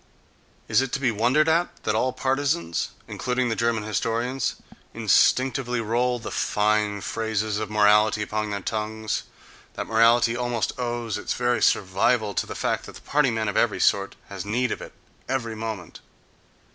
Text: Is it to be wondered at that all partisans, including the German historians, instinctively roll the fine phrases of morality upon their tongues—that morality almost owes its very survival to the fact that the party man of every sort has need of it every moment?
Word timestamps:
Is 0.67 0.81
it 0.81 0.91
to 0.93 0.99
be 0.99 1.11
wondered 1.11 1.47
at 1.47 1.83
that 1.83 1.93
all 1.93 2.11
partisans, 2.11 2.89
including 3.07 3.49
the 3.49 3.55
German 3.55 3.83
historians, 3.83 4.55
instinctively 4.95 5.79
roll 5.79 6.17
the 6.17 6.31
fine 6.31 7.01
phrases 7.01 7.59
of 7.59 7.69
morality 7.69 8.23
upon 8.23 8.49
their 8.49 8.61
tongues—that 8.61 9.85
morality 9.85 10.35
almost 10.35 10.73
owes 10.79 11.19
its 11.19 11.33
very 11.35 11.61
survival 11.61 12.33
to 12.33 12.47
the 12.47 12.55
fact 12.55 12.87
that 12.87 12.95
the 12.95 13.01
party 13.01 13.29
man 13.29 13.47
of 13.47 13.55
every 13.55 13.79
sort 13.79 14.15
has 14.27 14.43
need 14.43 14.71
of 14.71 14.81
it 14.81 14.93
every 15.29 15.53
moment? 15.55 15.99